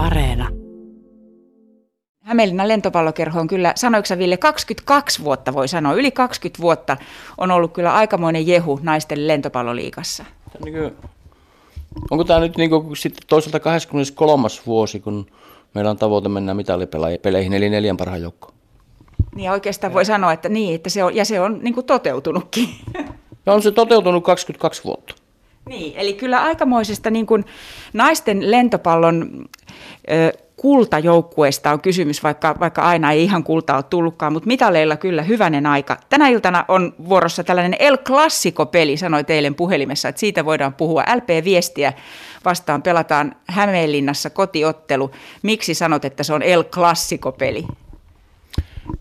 [0.00, 0.48] Areena.
[2.22, 6.96] Hämeenlinnan lentopallokerho on kyllä, sanoiko Ville, 22 vuotta voi sanoa, yli 20 vuotta
[7.38, 10.24] on ollut kyllä aikamoinen jehu naisten lentopalloliikassa.
[10.64, 10.92] Niin kuin,
[12.10, 14.48] onko tämä nyt niin kuin sitten toisaalta 23.
[14.66, 15.26] vuosi, kun
[15.74, 18.54] meillä on tavoite mennä mitalipeleihin, eli neljän parhaan joukkoon?
[19.34, 22.68] Niin oikeastaan voi sanoa, että niin, että se on, ja se on niin kuin toteutunutkin.
[23.46, 25.14] Ja on se toteutunut 22 vuotta.
[25.68, 27.44] Niin, eli kyllä aikamoisesta niin kuin
[27.92, 29.44] naisten lentopallon
[30.10, 35.22] ö, kultajoukkueesta on kysymys, vaikka, vaikka aina ei ihan kultaa ole tullutkaan, mutta mitaleilla kyllä
[35.22, 35.96] hyvänen aika.
[36.08, 41.02] Tänä iltana on vuorossa tällainen El Clasico-peli, sanoi teille puhelimessa, että siitä voidaan puhua.
[41.16, 41.92] LP-viestiä
[42.44, 45.10] vastaan pelataan Hämeenlinnassa kotiottelu.
[45.42, 47.66] Miksi sanot, että se on El Clasico-peli?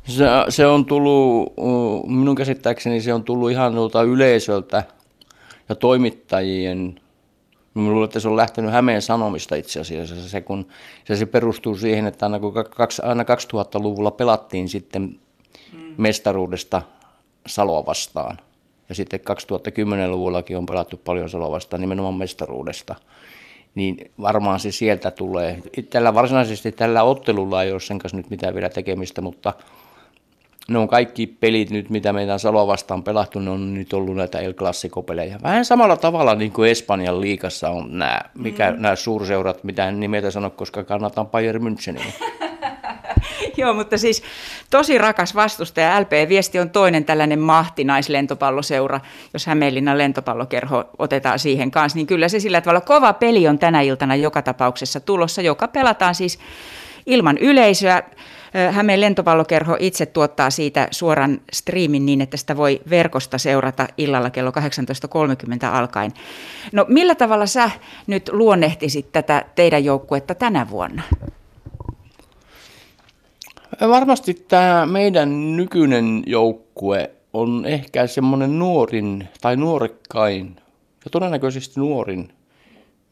[0.03, 1.53] Se, se on tullut,
[2.07, 3.73] minun käsittääkseni se on tullut ihan
[4.07, 4.83] yleisöltä
[5.69, 6.99] ja toimittajien
[7.73, 10.29] Mä luulen, että se on lähtenyt Hämeen Sanomista itse asiassa.
[10.29, 10.67] Se, kun,
[11.05, 15.79] se, se perustuu siihen, että aina, kun kaksi, aina 2000-luvulla pelattiin sitten mm.
[15.97, 16.81] mestaruudesta
[17.47, 18.37] Saloa vastaan.
[18.89, 22.95] Ja sitten 2010-luvullakin on pelattu paljon Saloa vastaan nimenomaan mestaruudesta.
[23.75, 25.61] Niin varmaan se sieltä tulee.
[25.89, 29.53] Tällä varsinaisesti tällä ottelulla ei ole sen kanssa nyt mitään vielä tekemistä, mutta–
[30.69, 34.39] ne on kaikki pelit nyt, mitä meidän Saloa vastaan pelattu, ne on nyt ollut näitä
[34.39, 35.39] El Clasico-pelejä.
[35.43, 38.81] Vähän samalla tavalla niin kuin Espanjan liikassa on nämä, mikä, mm.
[38.81, 42.13] nämä suurseurat, mitä en nimetä sano, koska kannatan Bayern Müncheniä.
[43.57, 44.23] Joo, mutta siis
[44.69, 46.01] tosi rakas vastustaja.
[46.01, 48.99] LP-viesti on toinen tällainen mahtinaislentopalloseura.
[49.33, 53.81] Jos Hämeenlinnan lentopallokerho otetaan siihen kanssa, niin kyllä se sillä tavalla kova peli on tänä
[53.81, 56.39] iltana joka tapauksessa tulossa, joka pelataan siis
[57.05, 58.03] ilman yleisöä.
[58.71, 64.51] Hämeen lentopallokerho itse tuottaa siitä suoran striimin niin, että sitä voi verkosta seurata illalla kello
[64.51, 66.11] 18.30 alkaen.
[66.71, 67.71] No millä tavalla sä
[68.07, 71.01] nyt luonnehtisit tätä teidän joukkuetta tänä vuonna?
[73.89, 80.55] Varmasti tämä meidän nykyinen joukkue on ehkä semmoinen nuorin tai nuorekkain
[81.05, 82.33] ja todennäköisesti nuorin,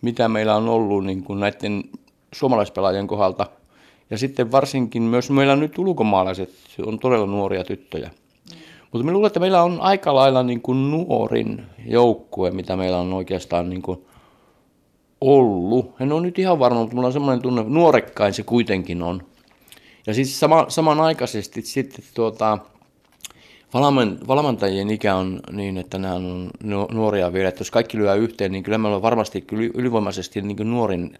[0.02, 1.84] mitä meillä on ollut niin kuin näiden
[2.34, 3.46] suomalaispelaajien kohdalta–
[4.10, 6.54] ja sitten varsinkin myös meillä nyt ulkomaalaiset,
[6.86, 8.12] on todella nuoria tyttöjä.
[8.92, 13.14] Mutta me luulen, että meillä on aika lailla niin kuin nuorin joukkue, mitä meillä on
[13.14, 14.06] oikeastaan niin kuin
[15.22, 15.96] ollut.
[16.00, 19.22] En ole nyt ihan varma, mutta mulla on semmoinen tunne, nuorekkain se kuitenkin on.
[20.08, 22.58] Ja siis sama, samanaikaisesti sitten tuota,
[24.28, 26.50] valmentajien ikä on niin, että nämä on
[26.92, 27.50] nuoria vielä.
[27.50, 31.18] Että jos kaikki lyö yhteen, niin kyllä meillä on varmasti ylivoimaisesti niin kuin nuorin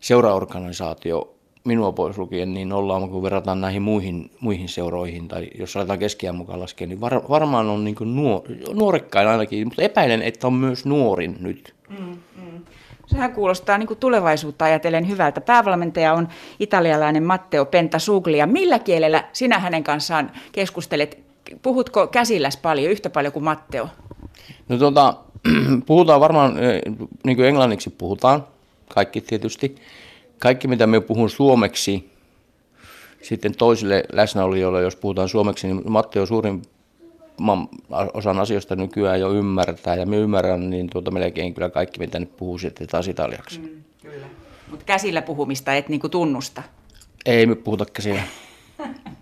[0.00, 1.35] seuraorganisaatio
[1.66, 6.36] minua pois lukien, niin ollaan, kun verrataan näihin muihin, muihin seuroihin, tai jos aletaan keskiään
[6.36, 10.84] mukaan laskea, niin var, varmaan on niin nuor, nuorekkain ainakin, mutta epäilen, että on myös
[10.86, 11.74] nuorin nyt.
[11.88, 12.60] Mm, mm.
[13.06, 15.40] Sehän kuulostaa niin tulevaisuutta ajatellen hyvältä.
[15.40, 16.28] Päävalmentaja on
[16.60, 18.46] italialainen Matteo Pentasuglia.
[18.46, 21.18] Millä kielellä sinä hänen kanssaan keskustelet?
[21.62, 23.88] Puhutko käsilläs paljon, yhtä paljon kuin Matteo?
[24.68, 25.14] No tuota,
[25.86, 26.80] puhutaan varmaan, eh,
[27.24, 28.46] niin kuin englanniksi puhutaan,
[28.88, 29.76] kaikki tietysti
[30.38, 32.10] kaikki mitä me puhun suomeksi,
[33.22, 36.62] sitten toisille läsnäolijoille, jos puhutaan suomeksi, niin Matteo suurin
[38.14, 42.36] osan asioista nykyään jo ymmärtää, ja me ymmärrän niin tuota melkein kyllä kaikki, mitä nyt
[42.36, 43.58] puhuu sitten taas italiaksi.
[43.58, 44.26] Mm, kyllä.
[44.70, 46.62] Mutta käsillä puhumista et niinku tunnusta?
[47.26, 48.22] Ei me puhuta käsillä.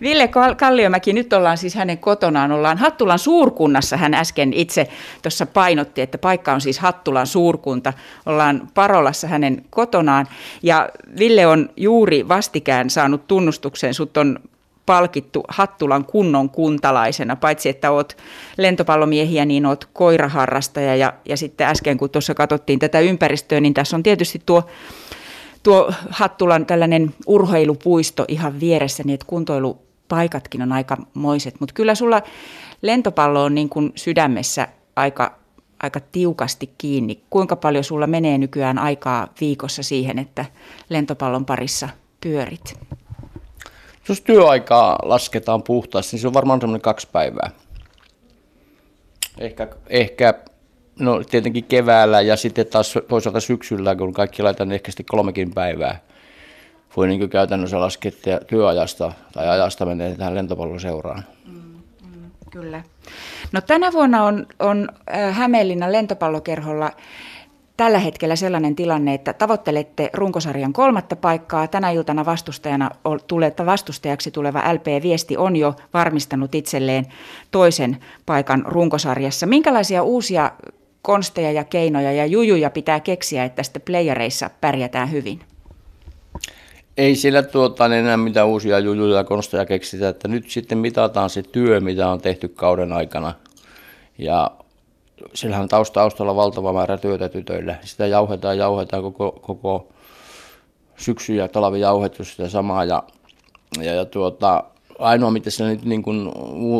[0.00, 3.96] Ville Kalliomäki, nyt ollaan siis hänen kotonaan, ollaan Hattulan suurkunnassa.
[3.96, 4.88] Hän äsken itse
[5.22, 7.92] tuossa painotti, että paikka on siis Hattulan suurkunta.
[8.26, 10.26] Ollaan Parolassa hänen kotonaan
[10.62, 13.94] ja Ville on juuri vastikään saanut tunnustuksen.
[13.94, 14.38] Sut on
[14.86, 18.16] palkittu Hattulan kunnon kuntalaisena, paitsi että oot
[18.56, 23.96] lentopallomiehiä, niin oot koiraharrastaja ja, ja sitten äsken kun tuossa katsottiin tätä ympäristöä, niin tässä
[23.96, 24.62] on tietysti tuo
[25.62, 29.26] tuo Hattulan tällainen urheilupuisto ihan vieressä, niin että
[30.08, 31.60] kuntoilupaikatkin on aika moiset.
[31.60, 32.22] Mutta kyllä sulla
[32.82, 35.38] lentopallo on niin kuin sydämessä aika,
[35.82, 37.22] aika tiukasti kiinni.
[37.30, 40.44] Kuinka paljon sulla menee nykyään aikaa viikossa siihen, että
[40.88, 41.88] lentopallon parissa
[42.20, 42.78] pyörit?
[44.08, 47.50] Jos työaikaa lasketaan puhtaasti, niin se on varmaan semmoinen kaksi päivää.
[49.38, 50.34] Ehkä, ehkä
[50.98, 56.00] No tietenkin keväällä ja sitten taas toisaalta syksyllä, kun kaikki laitan ehkä sitten kolmekin päivää.
[56.96, 58.12] Voi niin käytännössä laskea
[58.46, 61.24] työajasta tai ajasta menee tähän lentopalloseuraan.
[61.46, 61.54] Mm,
[62.02, 62.82] mm, kyllä.
[63.52, 66.92] No tänä vuonna on, on äh, Hämeenlinnan lentopallokerholla
[67.76, 71.68] tällä hetkellä sellainen tilanne, että tavoittelette runkosarjan kolmatta paikkaa.
[71.68, 72.90] Tänä iltana vastustajana
[73.26, 77.06] tuletta vastustajaksi tuleva LP-viesti on jo varmistanut itselleen
[77.50, 77.96] toisen
[78.26, 79.46] paikan runkosarjassa.
[79.46, 80.50] Minkälaisia uusia
[81.02, 85.40] konsteja ja keinoja ja jujuja pitää keksiä, että sitten playereissa pärjätään hyvin?
[86.96, 91.80] Ei sillä tuota, enää mitään uusia jujuja konsteja keksitä, että nyt sitten mitataan se työ,
[91.80, 93.34] mitä on tehty kauden aikana.
[94.18, 94.50] Ja
[95.34, 97.76] sillähän on taustalla valtava määrä työtä tytöillä.
[97.84, 99.88] Sitä jauhetaan, jauhetaan koko, koko
[100.96, 102.84] syksy ja talvi jauhettu sitä samaa.
[102.84, 103.02] Ja,
[103.82, 104.64] ja, ja tuota,
[104.98, 106.32] ainoa, mitä se nyt niin kuin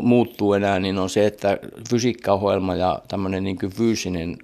[0.02, 1.58] muuttuu enää, niin on se, että
[1.90, 4.36] fysiikkaohjelma ja tämmöinen niin kuin fyysinen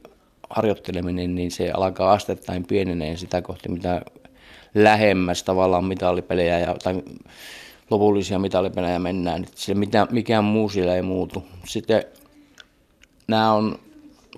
[0.51, 4.03] harjoitteleminen, niin se alkaa astettain pieneneen sitä kohti, mitä
[4.75, 7.03] lähemmäs tavallaan mitallipelejä ja, tai
[7.91, 9.47] lopullisia mitallipelejä mennään.
[9.55, 11.45] Sille mitään, mikään muu siellä ei muutu.
[11.67, 12.05] Sitten
[13.29, 13.79] nämä on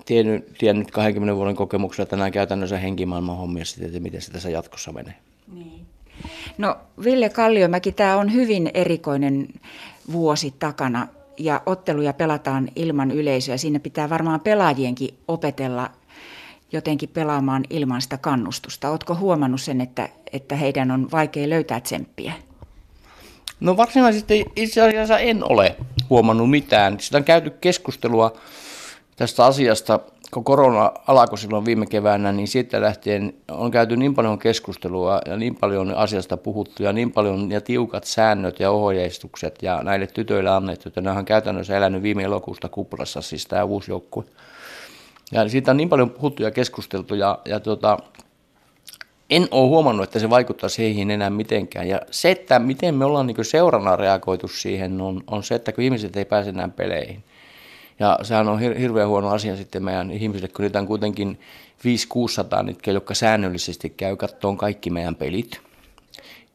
[0.05, 4.49] tiennyt, tiennyt 20 vuoden kokemuksella, että nämä käytännössä henkimaailman hommia sitten, että miten se tässä
[4.49, 5.15] jatkossa menee.
[5.53, 5.85] Niin.
[6.57, 9.47] No Ville Kalliomäki, tämä on hyvin erikoinen
[10.11, 13.57] vuosi takana ja otteluja pelataan ilman yleisöä.
[13.57, 15.89] Siinä pitää varmaan pelaajienkin opetella
[16.75, 18.89] jotenkin pelaamaan ilman sitä kannustusta.
[18.89, 22.33] Oletko huomannut sen, että, että heidän on vaikea löytää tsemppiä?
[23.59, 25.75] No varsinaisesti itse asiassa en ole
[26.09, 26.99] huomannut mitään.
[26.99, 28.33] Sitä on käyty keskustelua
[29.15, 29.99] tästä asiasta,
[30.33, 35.37] kun korona alkoi silloin viime keväänä, niin siitä lähtien on käyty niin paljon keskustelua ja
[35.37, 40.49] niin paljon asiasta puhuttu ja niin paljon ja tiukat säännöt ja ohjeistukset ja näille tytöille
[40.49, 44.23] annettu, että ne on käytännössä elänyt viime elokuusta kuplassa, siis tämä uusi joukkue.
[45.31, 47.97] Ja siitä on niin paljon puhuttu ja keskusteltu ja, ja tota,
[49.29, 51.87] en ole huomannut, että se vaikuttaa heihin enää mitenkään.
[51.87, 55.83] Ja se, että miten me ollaan niin seurana reagoitu siihen, on, on se, että kun
[55.83, 57.23] ihmiset ei pääse enää peleihin.
[57.99, 61.39] Ja sehän on hir- hirveän huono asia sitten meidän ihmisille, kun niitä on kuitenkin
[62.59, 65.61] 5-600 niitä, jotka säännöllisesti käy kattoon kaikki meidän pelit.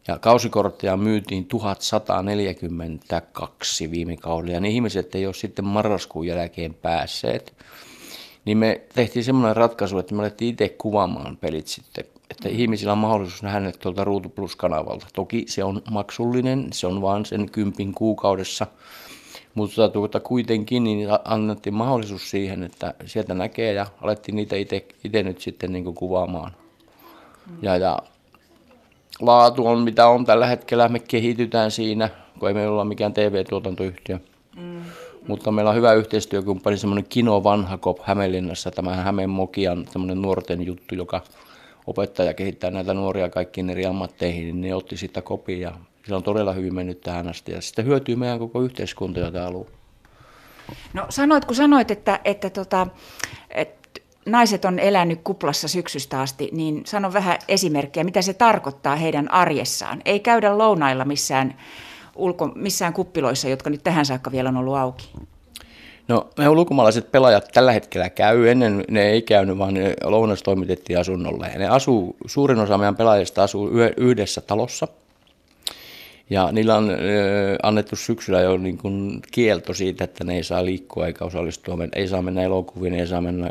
[0.08, 7.54] Ja kausikortteja myytiin 1142 viime kaudella, ja ne ihmiset ei ole sitten marraskuun jälkeen päässeet
[8.44, 12.54] niin me tehtiin semmoinen ratkaisu, että me alettiin itse kuvaamaan pelit sitten, että mm.
[12.58, 15.06] ihmisillä on mahdollisuus nähdä ne tuolta Ruutu Plus-kanavalta.
[15.14, 18.66] Toki se on maksullinen, se on vain sen kympin kuukaudessa,
[19.54, 25.40] mutta tuota, kuitenkin niin annettiin mahdollisuus siihen, että sieltä näkee ja alettiin niitä itse nyt
[25.40, 26.52] sitten niin kuvaamaan.
[27.46, 27.56] Mm.
[27.62, 27.98] Ja, ja
[29.20, 34.18] laatu on mitä on tällä hetkellä, me kehitytään siinä, kun ei meillä olla mikään TV-tuotantoyhtiö.
[35.28, 40.94] Mutta meillä on hyvä yhteistyökumppani, semmoinen Kino Vanhakop Hämeenlinnassa, tämä Hämeen Mokian semmoinen nuorten juttu,
[40.94, 41.20] joka
[41.86, 45.72] opettaja kehittää näitä nuoria kaikkiin eri ammatteihin, niin ne otti sitä kopia
[46.06, 49.46] se on todella hyvin mennyt tähän asti ja sitten hyötyy meidän koko yhteiskunta ja tämä
[49.46, 49.66] alue.
[50.92, 52.86] No sanoit, kun sanoit, että, että, tota,
[53.50, 59.30] että naiset on elänyt kuplassa syksystä asti, niin sano vähän esimerkkejä, mitä se tarkoittaa heidän
[59.30, 60.02] arjessaan.
[60.04, 61.54] Ei käydä lounailla missään
[62.20, 65.10] ulko, missään kuppiloissa, jotka nyt tähän saakka vielä on ollut auki?
[66.08, 70.98] No me ulkomaalaiset pelaajat tällä hetkellä käy, ennen ne ei käynyt, vaan ne lounas toimitettiin
[70.98, 71.50] asunnolle.
[71.52, 74.88] Ja ne asuu, suurin osa meidän pelaajista asuu yhdessä talossa.
[76.30, 76.96] Ja niillä on ö,
[77.62, 82.08] annettu syksyllä jo niin kuin kielto siitä, että ne ei saa liikkua eikä osallistua, ei
[82.08, 83.50] saa mennä elokuviin, ei saa mennä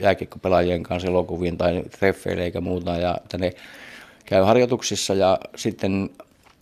[0.00, 2.96] jääkiekkopelaajien kanssa elokuviin tai treffeille eikä muuta.
[2.96, 3.52] Ja että ne
[4.24, 6.10] käy harjoituksissa ja sitten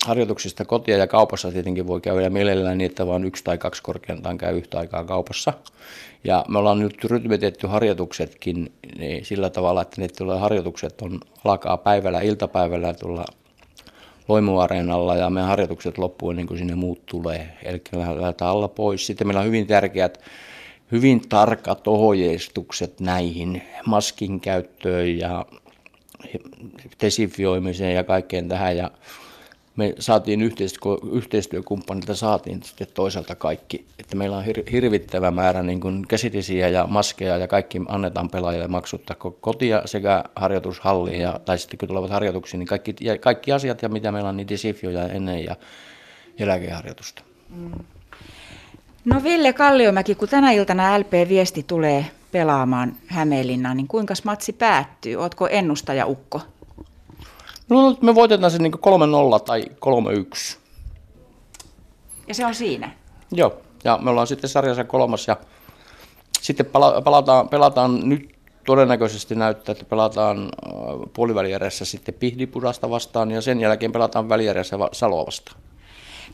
[0.07, 4.39] harjoituksista kotia ja kaupassa tietenkin voi käydä mielellään niin, että vain yksi tai kaksi korkeintaan
[4.39, 5.53] käy yhtä aikaa kaupassa.
[6.25, 11.77] Ja me ollaan nyt rytmitetty harjoituksetkin niin sillä tavalla, että ne tulee harjoitukset on, alkaa
[11.77, 13.25] päivällä, iltapäivällä tulla
[14.29, 17.59] Loimuareenalla ja meidän harjoitukset loppuu ennen kuin sinne muut tulee.
[17.63, 19.07] Eli lähdetään alla pois.
[19.07, 20.21] Sitten meillä on hyvin tärkeät,
[20.93, 25.47] hyvin tarkat ohjeistukset näihin maskin käyttöön ja
[27.03, 28.77] desifioimiseen ja kaikkeen tähän.
[28.77, 28.91] Ja
[29.77, 30.41] me saatiin
[31.13, 37.37] yhteistyökumppanilta saatiin sitten toisaalta kaikki, että meillä on hirvittävä määrä niin kuin käsidesiä ja maskeja
[37.37, 42.69] ja kaikki annetaan pelaajille maksutta kotia sekä harjoitushalliin ja, tai sitten kun tulevat harjoituksiin, niin
[42.69, 45.57] kaikki, ja kaikki asiat ja mitä meillä on, niin desifioja ennen ja
[46.39, 47.23] eläkeharjoitusta.
[47.49, 47.71] Mm.
[49.05, 55.17] No Ville Kalliomäki, kun tänä iltana LP-viesti tulee pelaamaan Hämeenlinnaan, niin kuinka matsi päättyy?
[55.17, 56.41] Oletko ennustaja Ukko?
[57.69, 58.79] No me voitetaan se niin 3-0
[59.45, 59.65] tai
[60.55, 60.57] 3-1.
[62.29, 62.91] Ja se on siinä?
[63.33, 65.37] Joo, ja me ollaan sitten sarjassa kolmas ja
[66.41, 66.67] sitten
[67.05, 70.73] palataan, pelataan nyt todennäköisesti näyttää, että pelataan äh,
[71.13, 75.61] puolivälierässä sitten Pihdipudasta vastaan ja sen jälkeen pelataan välijärässä Saloa vastaan.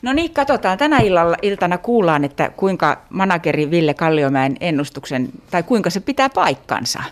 [0.01, 0.77] No niin, katsotaan.
[0.77, 7.03] Tänä illalla, iltana kuullaan, että kuinka manageri Ville Kalliomäen ennustuksen, tai kuinka se pitää paikkansa.